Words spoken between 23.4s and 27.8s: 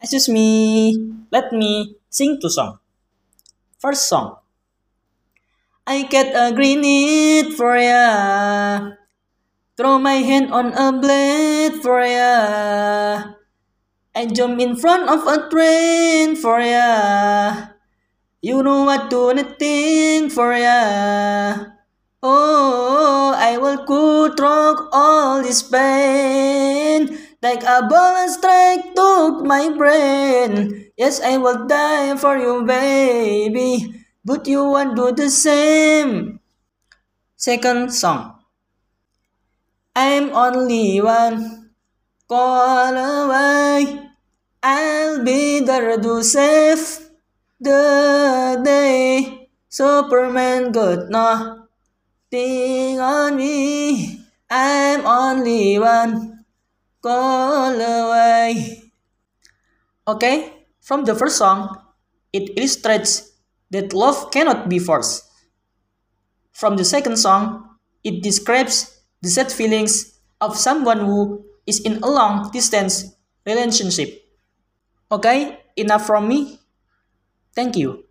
will cut through all this pain. Like